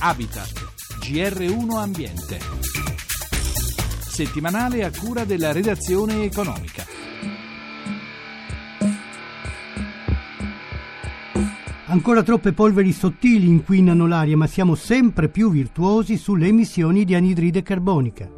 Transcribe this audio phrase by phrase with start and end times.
[0.00, 0.52] Habitat,
[1.00, 2.38] GR1 Ambiente.
[3.98, 6.84] Settimanale a cura della redazione economica.
[11.86, 17.62] Ancora troppe polveri sottili inquinano l'aria, ma siamo sempre più virtuosi sulle emissioni di anidride
[17.62, 18.30] carbonica.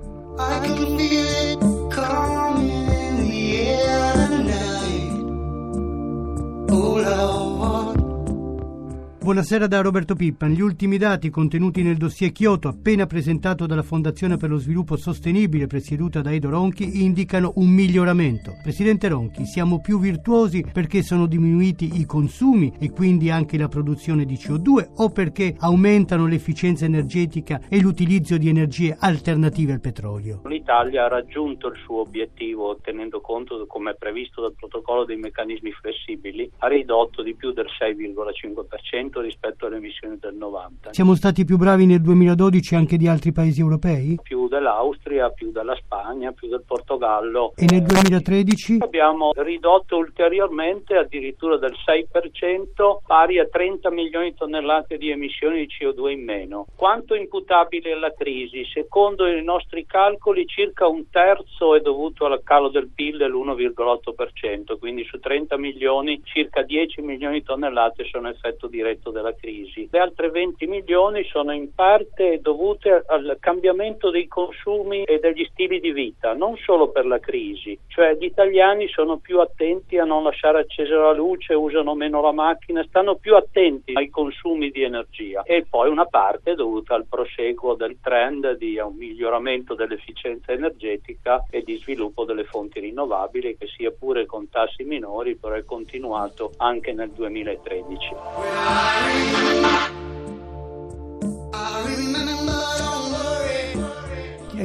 [9.23, 10.53] Buonasera da Roberto Pippan.
[10.53, 15.67] Gli ultimi dati contenuti nel dossier Kyoto appena presentato dalla Fondazione per lo Sviluppo Sostenibile
[15.67, 18.53] presieduta da Edo Ronchi indicano un miglioramento.
[18.63, 24.25] Presidente Ronchi, siamo più virtuosi perché sono diminuiti i consumi e quindi anche la produzione
[24.25, 30.41] di CO2 o perché aumentano l'efficienza energetica e l'utilizzo di energie alternative al petrolio?
[30.47, 35.73] L'Italia ha raggiunto il suo obiettivo tenendo conto, come è previsto dal protocollo dei meccanismi
[35.73, 40.93] flessibili, ha ridotto di più del 6,5% rispetto alle emissioni del 90.
[40.93, 44.21] Siamo stati più bravi nel 2012 anche di altri paesi europei?
[44.23, 47.53] Più dell'Austria, più della Spagna, più del Portogallo.
[47.57, 48.77] E nel 2013?
[48.81, 55.69] Abbiamo ridotto ulteriormente addirittura del 6%, pari a 30 milioni di tonnellate di emissioni di
[55.69, 56.67] CO2 in meno.
[56.77, 58.65] Quanto imputabile alla crisi?
[58.73, 65.05] Secondo i nostri calcoli circa un terzo è dovuto al calo del PIL dell'1,8%, quindi
[65.05, 69.89] su 30 milioni circa 10 milioni di tonnellate sono effetto diretto effetto della crisi.
[69.91, 75.81] Le altre 20 milioni sono in parte dovute al cambiamento dei consumi e degli stili
[75.81, 80.23] di vita, non solo per la crisi, cioè gli italiani sono più attenti a non
[80.23, 85.43] lasciare accesa la luce, usano meno la macchina, stanno più attenti ai consumi di energia
[85.43, 91.63] e poi una parte dovuta al proseguo del trend di un miglioramento dell'efficienza energetica e
[91.63, 96.93] di sviluppo delle fonti rinnovabili che sia pure con tassi minori però è continuato anche
[96.93, 98.50] nel 2013.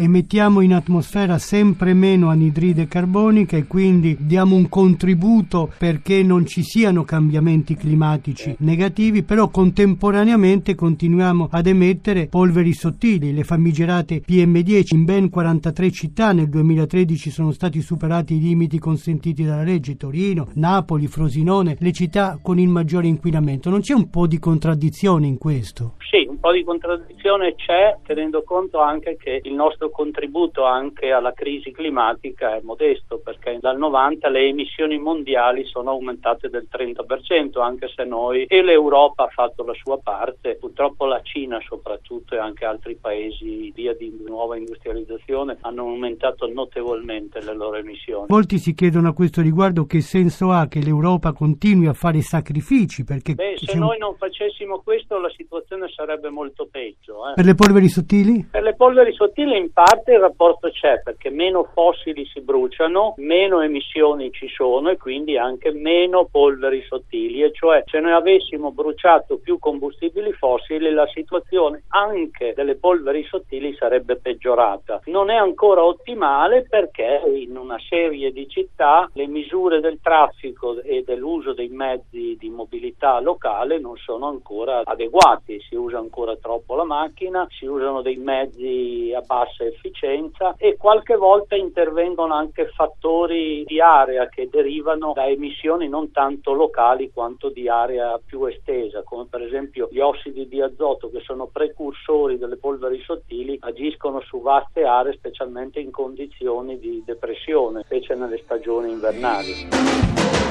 [0.05, 6.61] Emettiamo in atmosfera sempre meno anidride carbonica e quindi diamo un contributo perché non ci
[6.61, 15.05] siano cambiamenti climatici negativi, però contemporaneamente continuiamo ad emettere polveri sottili, le famigerate PM10 in
[15.05, 21.07] ben 43 città nel 2013 sono stati superati i limiti consentiti dalla legge, Torino, Napoli,
[21.07, 23.71] Frosinone, le città con il maggiore inquinamento.
[23.71, 25.95] Non c'è un po' di contraddizione in questo?
[25.97, 31.71] Sì, po' di contraddizione c'è tenendo conto anche che il nostro contributo anche alla crisi
[31.71, 38.03] climatica è modesto perché dal 90 le emissioni mondiali sono aumentate del 30%, anche se
[38.03, 42.95] noi e l'Europa ha fatto la sua parte, purtroppo la Cina soprattutto e anche altri
[42.95, 48.27] paesi via di nuova industrializzazione hanno aumentato notevolmente le loro emissioni.
[48.29, 53.03] Molti si chiedono a questo riguardo che senso ha che l'Europa continui a fare sacrifici
[53.03, 57.29] perché Beh, se noi non facessimo questo la situazione sarebbe molto peggio.
[57.29, 57.33] Eh.
[57.35, 58.47] Per le polveri sottili?
[58.51, 63.61] Per le polveri sottili in parte il rapporto c'è perché meno fossili si bruciano, meno
[63.61, 69.37] emissioni ci sono e quindi anche meno polveri sottili e cioè se noi avessimo bruciato
[69.37, 75.01] più combustibili fossili la situazione anche delle polveri sottili sarebbe peggiorata.
[75.05, 81.03] Non è ancora ottimale perché in una serie di città le misure del traffico e
[81.05, 86.83] dell'uso dei mezzi di mobilità locale non sono ancora adeguati, si usa ancora troppo la
[86.83, 93.79] macchina, si usano dei mezzi a bassa efficienza e qualche volta intervengono anche fattori di
[93.79, 99.41] area che derivano da emissioni non tanto locali quanto di area più estesa, come per
[99.41, 105.13] esempio gli ossidi di azoto che sono precursori delle polveri sottili, agiscono su vaste aree
[105.13, 110.44] specialmente in condizioni di depressione, specie nelle stagioni invernali.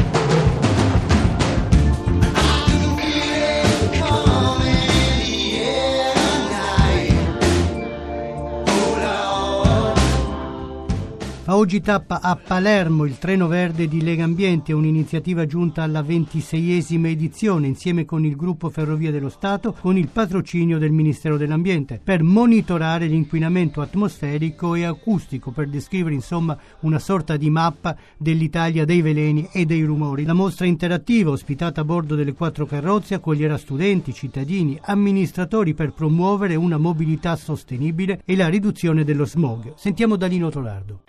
[11.55, 17.67] Oggi tappa a Palermo il treno verde di Lega Ambiente, un'iniziativa giunta alla ventiseiesima edizione
[17.67, 23.07] insieme con il gruppo Ferrovia dello Stato con il patrocinio del Ministero dell'Ambiente per monitorare
[23.07, 29.65] l'inquinamento atmosferico e acustico, per descrivere insomma una sorta di mappa dell'Italia dei veleni e
[29.65, 30.25] dei rumori.
[30.25, 36.55] La mostra interattiva ospitata a bordo delle quattro carrozze accoglierà studenti, cittadini, amministratori per promuovere
[36.57, 39.75] una mobilità sostenibile e la riduzione dello smog.
[39.77, 41.03] Sentiamo Dalino Tolardo.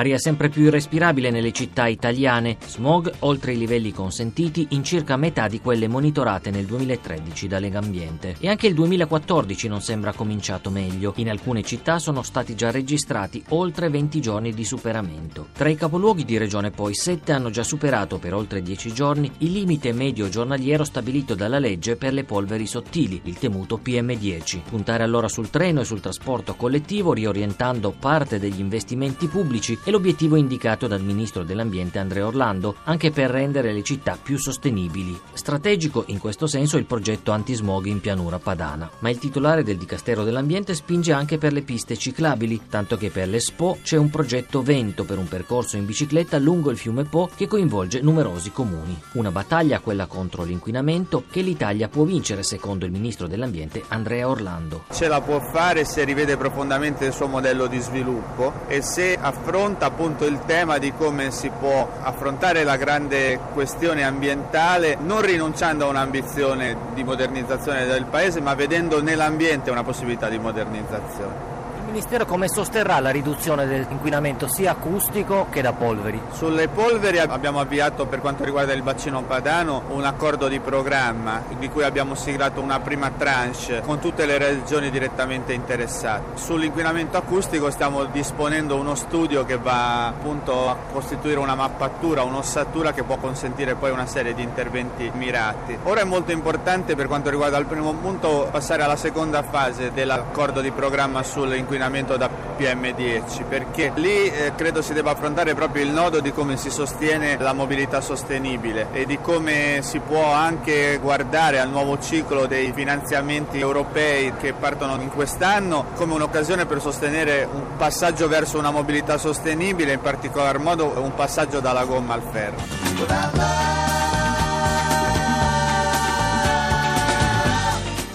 [0.00, 5.46] Aria sempre più irrespirabile nelle città italiane, smog oltre i livelli consentiti in circa metà
[5.46, 8.34] di quelle monitorate nel 2013 da Legambiente.
[8.40, 11.12] E anche il 2014 non sembra cominciato meglio.
[11.16, 15.48] In alcune città sono stati già registrati oltre 20 giorni di superamento.
[15.52, 19.52] Tra i capoluoghi di regione poi 7 hanno già superato per oltre 10 giorni il
[19.52, 24.62] limite medio giornaliero stabilito dalla legge per le polveri sottili, il temuto PM10.
[24.66, 30.86] Puntare allora sul treno e sul trasporto collettivo riorientando parte degli investimenti pubblici l'obiettivo indicato
[30.86, 35.18] dal ministro dell'Ambiente Andrea Orlando, anche per rendere le città più sostenibili.
[35.32, 40.24] Strategico in questo senso il progetto antismog in pianura padana, ma il titolare del Dicastero
[40.24, 45.04] dell'Ambiente spinge anche per le piste ciclabili, tanto che per l'Expo c'è un progetto Vento
[45.04, 48.98] per un percorso in bicicletta lungo il fiume Po che coinvolge numerosi comuni.
[49.12, 54.84] Una battaglia, quella contro l'inquinamento, che l'Italia può vincere secondo il ministro dell'Ambiente Andrea Orlando.
[54.92, 59.69] Ce la può fare se rivede profondamente il suo modello di sviluppo e se affronta
[59.70, 65.86] affronta appunto il tema di come si può affrontare la grande questione ambientale non rinunciando
[65.86, 71.59] a un'ambizione di modernizzazione del paese ma vedendo nell'ambiente una possibilità di modernizzazione.
[71.90, 76.22] Ministero come sosterrà la riduzione dell'inquinamento sia acustico che da polveri?
[76.30, 81.68] Sulle polveri abbiamo avviato per quanto riguarda il bacino padano un accordo di programma di
[81.68, 86.38] cui abbiamo siglato una prima tranche con tutte le regioni direttamente interessate.
[86.38, 93.02] Sull'inquinamento acustico stiamo disponendo uno studio che va appunto a costituire una mappatura, un'ossatura che
[93.02, 95.76] può consentire poi una serie di interventi mirati.
[95.82, 100.60] Ora è molto importante per quanto riguarda il primo punto passare alla seconda fase dell'accordo
[100.60, 102.28] di programma sull'inquinamento inquinamento da
[102.58, 107.38] PM10 perché lì eh, credo si debba affrontare proprio il nodo di come si sostiene
[107.38, 113.58] la mobilità sostenibile e di come si può anche guardare al nuovo ciclo dei finanziamenti
[113.58, 119.94] europei che partono in quest'anno come un'occasione per sostenere un passaggio verso una mobilità sostenibile,
[119.94, 123.89] in particolar modo un passaggio dalla gomma al ferro.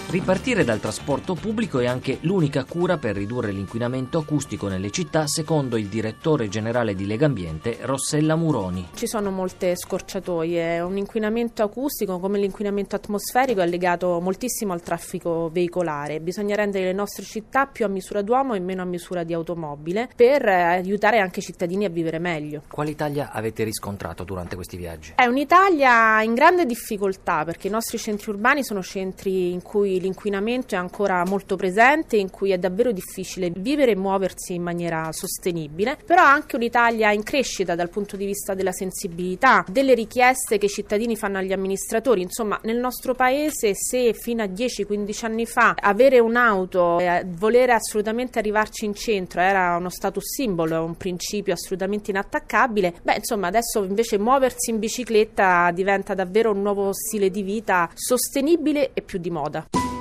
[0.08, 5.76] Ripartire dal trasporto pubblico è anche l'unica cura per ridurre l'inquinamento acustico nelle città, secondo
[5.76, 8.90] il direttore generale di Legambiente Rossella Muroni.
[8.94, 15.50] Ci sono molte scorciatoie, un inquinamento acustico come l'inquinamento atmosferico è legato moltissimo al traffico
[15.52, 16.20] veicolare.
[16.20, 20.08] Bisogna rendere le nostre città più a misura d'uomo e meno a misura di automobile
[20.14, 22.62] per aiutare anche i cittadini a vivere meglio.
[22.70, 25.14] Quale Italia avete riscontrato durante questi viaggi?
[25.16, 30.74] È un'Italia in grande difficoltà perché i nostri centri urbani sono centri in cui l'inquinamento
[30.74, 35.96] è ancora molto presente, in cui è davvero difficile vivere e muoversi in maniera sostenibile,
[36.04, 40.70] però anche un'Italia in crescita dal punto di vista della sensibilità, delle richieste che i
[40.70, 42.22] cittadini fanno agli amministratori.
[42.22, 48.38] Insomma, nel nostro paese se fino a 10-15 anni fa avere un'auto e volere assolutamente
[48.38, 54.18] arrivarci in centro era uno status simbolo, un principio assolutamente inattaccabile, beh insomma adesso invece
[54.18, 59.95] muoversi in bicicletta diventa davvero un nuovo stile di vita sostenibile e più di moda.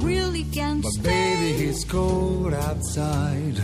[0.00, 1.02] Really can't but stay.
[1.02, 3.60] baby, it's cold outside.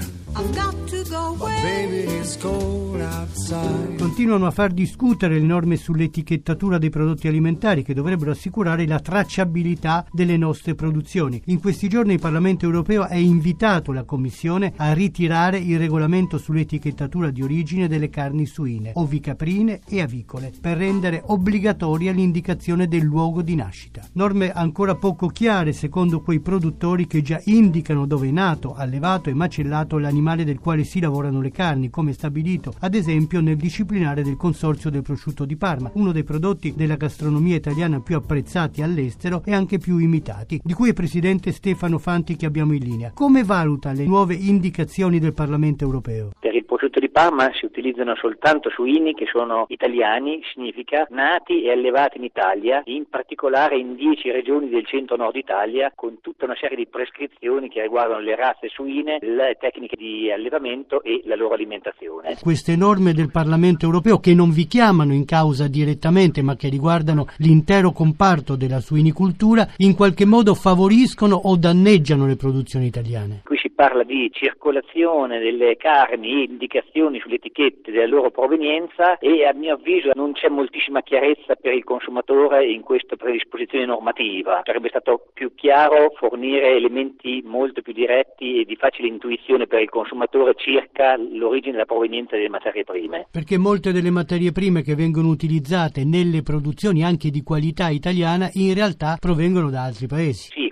[3.97, 10.05] Continuano a far discutere le norme sull'etichettatura dei prodotti alimentari che dovrebbero assicurare la tracciabilità
[10.11, 11.41] delle nostre produzioni.
[11.47, 17.31] In questi giorni il Parlamento europeo ha invitato la Commissione a ritirare il regolamento sull'etichettatura
[17.31, 23.55] di origine delle carni suine, ovicaprine e avicole, per rendere obbligatoria l'indicazione del luogo di
[23.55, 24.03] nascita.
[24.15, 29.35] Norme ancora poco chiare secondo quei produttori che già indicano dove è nato, allevato e
[29.35, 34.23] macellato l'animale animale del quale si lavorano le carni, come stabilito ad esempio nel disciplinare
[34.23, 39.43] del Consorzio del Prosciutto di Parma, uno dei prodotti della gastronomia italiana più apprezzati all'estero
[39.45, 43.13] e anche più imitati, di cui è presidente Stefano Fanti che abbiamo in linea.
[43.15, 46.31] Come valuta le nuove indicazioni del Parlamento europeo?
[46.39, 51.73] Per il prosciutto di Parma si utilizzano soltanto suini che sono italiani, significa nati e
[51.73, 56.77] allevati in Italia, in particolare in 10 regioni del centro-nord Italia, con tutta una serie
[56.77, 62.37] di prescrizioni che riguardano le razze suine, le tecniche di allevamento e la loro alimentazione.
[62.41, 67.27] Queste norme del Parlamento europeo che non vi chiamano in causa direttamente ma che riguardano
[67.39, 73.43] l'intero comparto della suinicultura in qualche modo favoriscono o danneggiano le produzioni italiane?
[73.75, 79.75] Parla di circolazione delle carni e indicazioni sulle etichette della loro provenienza e a mio
[79.75, 84.61] avviso non c'è moltissima chiarezza per il consumatore in questa predisposizione normativa.
[84.65, 89.89] Sarebbe stato più chiaro fornire elementi molto più diretti e di facile intuizione per il
[89.89, 93.27] consumatore circa l'origine e la provenienza delle materie prime.
[93.31, 98.73] Perché molte delle materie prime che vengono utilizzate nelle produzioni anche di qualità italiana in
[98.73, 100.51] realtà provengono da altri paesi.
[100.53, 100.69] Sì,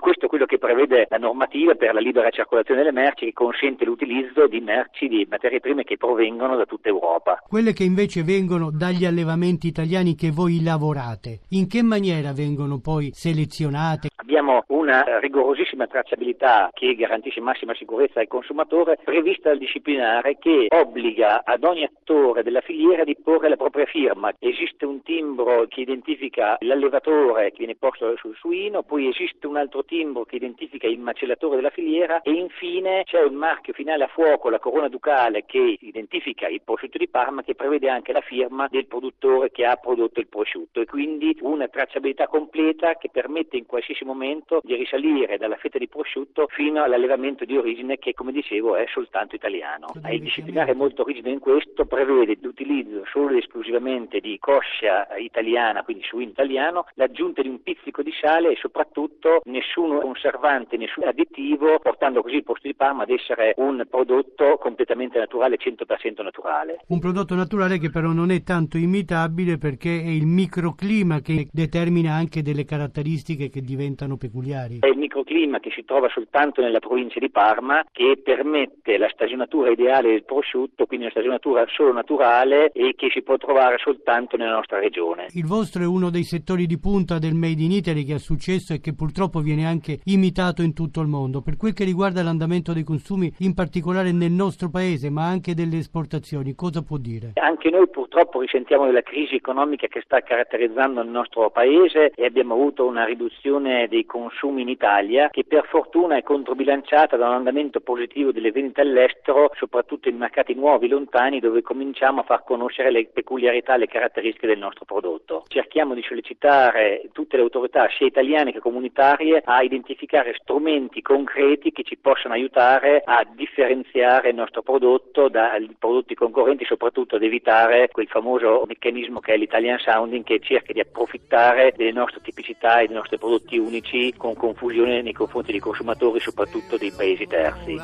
[0.62, 5.26] prevede la normativa per la libera circolazione delle merci che consente l'utilizzo di merci di
[5.28, 7.42] materie prime che provengono da tutta Europa.
[7.49, 13.11] Quelle che invece vengono dagli allevamenti italiani che voi lavorate, in che maniera vengono poi
[13.12, 14.11] selezionate?
[14.14, 21.42] Abbiamo una rigorosissima tracciabilità che garantisce massima sicurezza al consumatore prevista dal disciplinare che obbliga
[21.45, 24.33] ad ogni attore della filiera di porre la propria firma.
[24.38, 29.85] Esiste un timbro che identifica l'allevatore che viene posto sul suino, poi esiste un altro
[29.85, 34.50] timbro che identifica il macellatore della filiera e infine c'è il marchio finale a fuoco,
[34.50, 38.87] la corona ducale che identifica il prosciutto di Parma che prevede anche la firma del
[38.87, 44.04] produttore che ha prodotto il prosciutto e quindi una tracciabilità completa che permette in qualsiasi
[44.04, 48.87] momento di risalire dalla fetta di prosciutto fino all'allevamento di origine che come dicevo è
[48.88, 49.92] soltanto italiano.
[50.11, 56.04] Il disciplinare molto rigido in questo, prevede l'utilizzo solo ed esclusivamente di coscia italiana, quindi
[56.04, 60.40] suino italiano, l'aggiunta di un pizzico di sale e soprattutto nessun conservante,
[60.76, 66.22] nessun additivo, portando così il posto di Parma ad essere un prodotto completamente naturale, 100%
[66.22, 66.80] naturale.
[66.88, 72.14] Un prodotto naturale che però non è tanto imitabile perché è il microclima che determina
[72.14, 74.78] anche delle caratteristiche che diventano peculiari.
[74.80, 79.70] È il microclima che si trova soltanto nella provincia di Parma che permette la stagionatura
[79.70, 84.54] ideale del prosciutto, quindi una stagionatura solo naturale e che si può trovare soltanto nella
[84.54, 85.26] nostra regione.
[85.34, 88.72] Il vostro è uno dei settori di punta del Made in Italy che ha successo
[88.72, 90.31] e che purtroppo viene anche imitato
[90.62, 91.42] in tutto il mondo.
[91.42, 95.78] Per quel che riguarda l'andamento dei consumi, in particolare nel nostro paese, ma anche delle
[95.78, 97.32] esportazioni, cosa può dire?
[97.34, 102.54] Anche noi purtroppo risentiamo della crisi economica che sta caratterizzando il nostro paese e abbiamo
[102.54, 107.80] avuto una riduzione dei consumi in Italia che per fortuna è controbilanciata da un andamento
[107.80, 113.06] positivo delle vendite all'estero, soprattutto in mercati nuovi, lontani, dove cominciamo a far conoscere le
[113.12, 115.44] peculiarità, le caratteristiche del nostro prodotto.
[115.48, 121.82] Cerchiamo di sollecitare tutte le autorità, sia italiane che comunitarie, a identificare strumenti concreti che
[121.82, 128.06] ci possano aiutare a differenziare il nostro prodotto dai prodotti concorrenti, soprattutto ad evitare quel
[128.08, 132.96] famoso meccanismo che è l'Italian Sounding che cerca di approfittare delle nostre tipicità e dei
[132.96, 137.76] nostri prodotti unici con confusione nei confronti dei consumatori, soprattutto dei paesi terzi.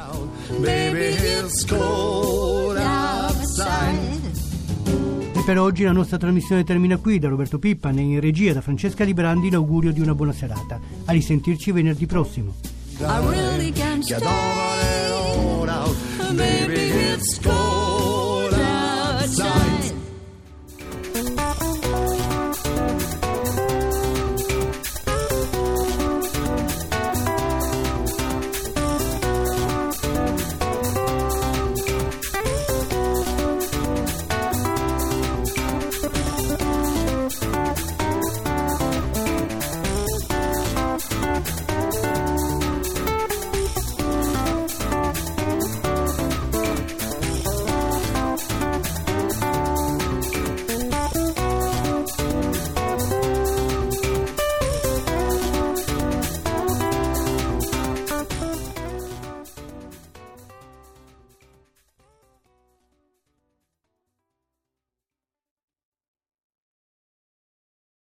[0.65, 0.91] E
[5.49, 7.19] per oggi la nostra trasmissione termina qui.
[7.19, 10.79] Da Roberto Pippan e in regia da Francesca Librandi l'augurio di una buona serata.
[11.07, 12.55] A risentirci venerdì prossimo.